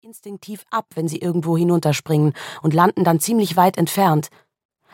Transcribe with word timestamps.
instinktiv 0.00 0.64
ab, 0.70 0.86
wenn 0.94 1.08
sie 1.08 1.18
irgendwo 1.18 1.56
hinunterspringen 1.56 2.32
und 2.62 2.72
landen 2.72 3.02
dann 3.02 3.18
ziemlich 3.18 3.56
weit 3.56 3.76
entfernt. 3.76 4.28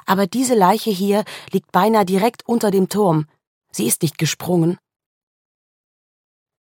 Aber 0.07 0.27
diese 0.27 0.55
Leiche 0.55 0.91
hier 0.91 1.25
liegt 1.53 1.73
beinahe 1.73 2.07
direkt 2.07 2.49
unter 2.49 2.71
dem 2.71 2.89
Turm. 2.89 3.27
Sie 3.71 3.87
ist 3.87 4.01
nicht 4.01 4.17
gesprungen. 4.17 4.79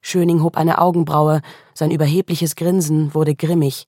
Schöning 0.00 0.42
hob 0.42 0.56
eine 0.56 0.79
Augenbraue, 0.79 1.42
sein 1.74 1.90
überhebliches 1.90 2.56
Grinsen 2.56 3.12
wurde 3.12 3.34
grimmig. 3.34 3.87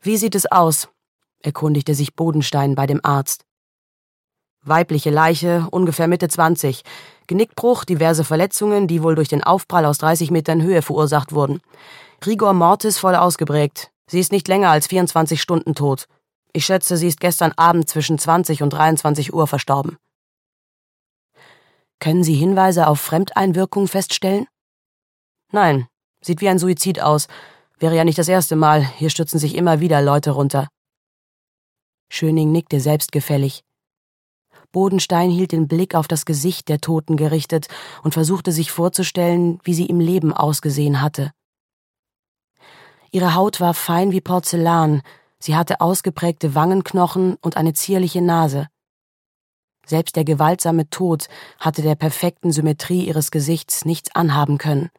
Wie 0.00 0.16
sieht 0.16 0.34
es 0.34 0.50
aus? 0.50 0.88
erkundigte 1.42 1.94
sich 1.94 2.14
Bodenstein 2.14 2.76
bei 2.76 2.86
dem 2.86 3.04
Arzt. 3.04 3.44
Weibliche 4.62 5.10
Leiche, 5.10 5.68
ungefähr 5.70 6.08
Mitte 6.08 6.28
20. 6.28 6.82
Genickbruch, 7.26 7.84
diverse 7.84 8.24
Verletzungen, 8.24 8.88
die 8.88 9.02
wohl 9.02 9.16
durch 9.16 9.28
den 9.28 9.44
Aufprall 9.44 9.84
aus 9.84 9.98
30 9.98 10.30
Metern 10.30 10.62
Höhe 10.62 10.80
verursacht 10.80 11.32
wurden. 11.32 11.60
Rigor 12.24 12.54
Mortis 12.54 12.98
voll 12.98 13.14
ausgeprägt. 13.14 13.90
Sie 14.08 14.20
ist 14.20 14.32
nicht 14.32 14.48
länger 14.48 14.70
als 14.70 14.86
24 14.86 15.40
Stunden 15.40 15.74
tot. 15.74 16.06
Ich 16.52 16.64
schätze, 16.64 16.96
sie 16.96 17.08
ist 17.08 17.20
gestern 17.20 17.52
Abend 17.56 17.88
zwischen 17.88 18.18
20 18.18 18.62
und 18.62 18.70
23 18.70 19.34
Uhr 19.34 19.46
verstorben. 19.46 19.98
Können 21.98 22.24
Sie 22.24 22.34
Hinweise 22.34 22.86
auf 22.86 23.00
Fremdeinwirkung 23.00 23.88
feststellen? 23.88 24.46
Nein, 25.52 25.86
sieht 26.20 26.40
wie 26.40 26.48
ein 26.48 26.58
Suizid 26.58 27.00
aus. 27.00 27.28
Wäre 27.78 27.96
ja 27.96 28.04
nicht 28.04 28.18
das 28.18 28.28
erste 28.28 28.56
Mal, 28.56 28.84
hier 28.84 29.10
stürzen 29.10 29.38
sich 29.38 29.54
immer 29.54 29.80
wieder 29.80 30.00
Leute 30.00 30.30
runter. 30.30 30.68
Schöning 32.08 32.52
nickte 32.52 32.80
selbstgefällig. 32.80 33.62
Bodenstein 34.72 35.30
hielt 35.30 35.52
den 35.52 35.68
Blick 35.68 35.94
auf 35.94 36.08
das 36.08 36.24
Gesicht 36.24 36.68
der 36.68 36.80
Toten 36.80 37.16
gerichtet 37.16 37.68
und 38.02 38.14
versuchte 38.14 38.52
sich 38.52 38.70
vorzustellen, 38.70 39.58
wie 39.64 39.74
sie 39.74 39.86
im 39.86 40.00
Leben 40.00 40.32
ausgesehen 40.32 41.00
hatte. 41.00 41.32
Ihre 43.16 43.34
Haut 43.34 43.60
war 43.60 43.72
fein 43.72 44.12
wie 44.12 44.20
Porzellan, 44.20 45.00
sie 45.38 45.56
hatte 45.56 45.80
ausgeprägte 45.80 46.54
Wangenknochen 46.54 47.36
und 47.36 47.56
eine 47.56 47.72
zierliche 47.72 48.20
Nase. 48.20 48.68
Selbst 49.86 50.16
der 50.16 50.24
gewaltsame 50.24 50.90
Tod 50.90 51.28
hatte 51.58 51.80
der 51.80 51.94
perfekten 51.94 52.52
Symmetrie 52.52 53.06
ihres 53.06 53.30
Gesichts 53.30 53.86
nichts 53.86 54.14
anhaben 54.14 54.58
können. 54.58 54.90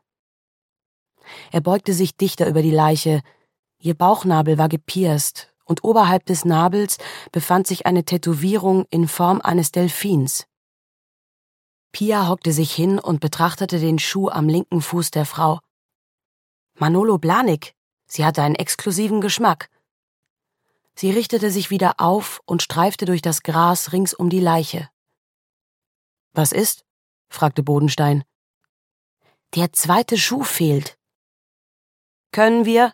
Er 1.52 1.62
beugte 1.62 1.94
sich 1.94 2.18
dichter 2.18 2.48
über 2.48 2.64
die 2.64 2.72
Leiche, 2.72 3.22
ihr 3.78 3.94
Bauchnabel 3.94 4.58
war 4.58 4.68
gepierst, 4.68 5.54
und 5.66 5.84
oberhalb 5.84 6.26
des 6.26 6.44
Nabels 6.44 6.98
befand 7.32 7.68
sich 7.68 7.86
eine 7.86 8.04
Tätowierung 8.04 8.88
in 8.90 9.08
Form 9.08 9.42
eines 9.42 9.72
Delfins. 9.72 10.48
Pia 11.92 12.28
hockte 12.28 12.52
sich 12.52 12.74
hin 12.74 12.98
und 12.98 13.20
betrachtete 13.20 13.80
den 13.80 14.00
Schuh 14.00 14.30
am 14.30 14.50
linken 14.50 14.82
Fuß 14.82 15.12
der 15.12 15.28
Frau. 15.28 15.60
Manolo 16.80 17.20
Blanik, 17.20 17.77
sie 18.08 18.26
hatte 18.26 18.42
einen 18.42 18.56
exklusiven 18.56 19.22
Geschmack. 19.22 19.70
Sie 20.96 21.12
richtete 21.12 21.52
sich 21.52 21.70
wieder 21.70 21.96
auf 22.00 22.42
und 22.46 22.64
streifte 22.64 23.06
durch 23.06 23.22
das 23.22 23.44
Gras 23.44 23.92
rings 23.94 24.14
um 24.14 24.30
die 24.30 24.40
Leiche. 24.40 24.90
Was 26.34 26.52
ist? 26.52 26.86
fragte 27.30 27.62
Bodenstein. 27.62 28.24
Der 29.56 29.72
zweite 29.74 30.18
Schuh 30.18 30.44
fehlt. 30.44 30.98
Können 32.32 32.66
wir? 32.66 32.94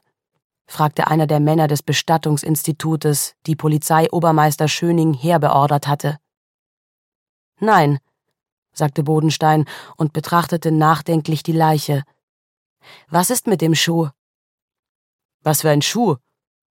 fragte 0.65 1.07
einer 1.07 1.27
der 1.27 1.39
Männer 1.39 1.67
des 1.67 1.83
Bestattungsinstitutes, 1.83 3.35
die 3.45 3.55
Polizeiobermeister 3.55 4.67
Schöning 4.67 5.13
herbeordert 5.13 5.87
hatte. 5.87 6.19
Nein, 7.59 7.99
sagte 8.73 9.03
Bodenstein 9.03 9.65
und 9.97 10.13
betrachtete 10.13 10.71
nachdenklich 10.71 11.43
die 11.43 11.51
Leiche. 11.51 12.03
Was 13.07 13.29
ist 13.29 13.47
mit 13.47 13.61
dem 13.61 13.75
Schuh? 13.75 14.09
Was 15.43 15.61
für 15.61 15.69
ein 15.69 15.81
Schuh? 15.81 16.15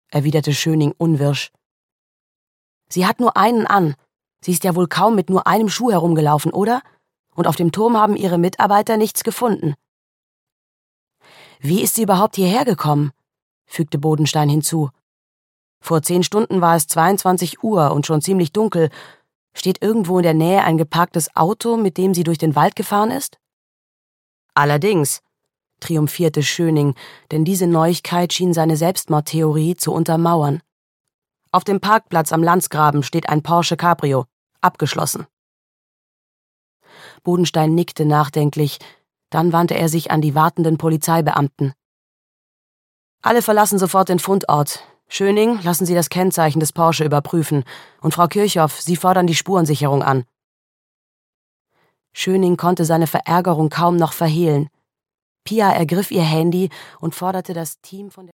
erwiderte 0.08 0.52
Schöning 0.52 0.92
unwirsch. 0.98 1.50
Sie 2.88 3.06
hat 3.06 3.20
nur 3.20 3.36
einen 3.36 3.66
an. 3.66 3.94
Sie 4.44 4.52
ist 4.52 4.64
ja 4.64 4.74
wohl 4.74 4.88
kaum 4.88 5.14
mit 5.14 5.30
nur 5.30 5.46
einem 5.46 5.68
Schuh 5.68 5.90
herumgelaufen, 5.90 6.52
oder? 6.52 6.82
Und 7.34 7.46
auf 7.46 7.56
dem 7.56 7.72
Turm 7.72 7.96
haben 7.96 8.16
ihre 8.16 8.36
Mitarbeiter 8.36 8.96
nichts 8.98 9.24
gefunden. 9.24 9.74
Wie 11.60 11.82
ist 11.82 11.94
sie 11.94 12.02
überhaupt 12.02 12.36
hierher 12.36 12.64
gekommen? 12.64 13.12
fügte 13.64 13.98
Bodenstein 13.98 14.48
hinzu. 14.48 14.90
Vor 15.80 16.02
zehn 16.02 16.22
Stunden 16.22 16.60
war 16.60 16.76
es 16.76 16.86
22 16.86 17.62
Uhr 17.62 17.92
und 17.92 18.06
schon 18.06 18.20
ziemlich 18.20 18.52
dunkel. 18.52 18.90
Steht 19.54 19.82
irgendwo 19.82 20.18
in 20.18 20.24
der 20.24 20.34
Nähe 20.34 20.62
ein 20.64 20.76
geparktes 20.76 21.34
Auto, 21.34 21.76
mit 21.76 21.96
dem 21.96 22.14
sie 22.14 22.24
durch 22.24 22.38
den 22.38 22.54
Wald 22.54 22.76
gefahren 22.76 23.10
ist? 23.10 23.38
Allerdings, 24.54 25.22
triumphierte 25.82 26.42
Schöning, 26.42 26.94
denn 27.30 27.44
diese 27.44 27.66
Neuigkeit 27.66 28.32
schien 28.32 28.54
seine 28.54 28.76
Selbstmordtheorie 28.76 29.76
zu 29.76 29.92
untermauern. 29.92 30.62
Auf 31.50 31.64
dem 31.64 31.80
Parkplatz 31.80 32.32
am 32.32 32.42
Landsgraben 32.42 33.02
steht 33.02 33.28
ein 33.28 33.42
Porsche 33.42 33.76
Cabrio, 33.76 34.24
abgeschlossen. 34.60 35.26
Bodenstein 37.22 37.74
nickte 37.74 38.06
nachdenklich, 38.06 38.78
dann 39.30 39.52
wandte 39.52 39.74
er 39.74 39.88
sich 39.88 40.10
an 40.10 40.20
die 40.20 40.34
wartenden 40.34 40.78
Polizeibeamten. 40.78 41.72
Alle 43.22 43.42
verlassen 43.42 43.78
sofort 43.78 44.08
den 44.08 44.18
Fundort. 44.18 44.82
Schöning, 45.08 45.60
lassen 45.62 45.86
Sie 45.86 45.94
das 45.94 46.08
Kennzeichen 46.08 46.58
des 46.58 46.72
Porsche 46.72 47.04
überprüfen. 47.04 47.64
Und 48.00 48.14
Frau 48.14 48.26
Kirchhoff, 48.26 48.80
Sie 48.80 48.96
fordern 48.96 49.26
die 49.26 49.34
Spurensicherung 49.34 50.02
an. 50.02 50.24
Schöning 52.14 52.56
konnte 52.56 52.84
seine 52.84 53.06
Verärgerung 53.06 53.70
kaum 53.70 53.96
noch 53.96 54.12
verhehlen. 54.12 54.68
Pia 55.44 55.70
ergriff 55.72 56.10
ihr 56.10 56.22
Handy 56.22 56.68
und 57.00 57.14
forderte 57.14 57.52
das 57.52 57.80
Team 57.80 58.10
von 58.10 58.26
der 58.26 58.30